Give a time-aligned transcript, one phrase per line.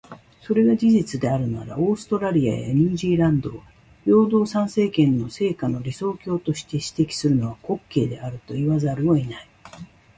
[0.41, 3.61] それが事実であるなら、オーストラリアやニュージーランドを
[4.03, 9.47] 平等参政権の成果の理想郷として指摘するのは、滑稽であると言わざるを得ない。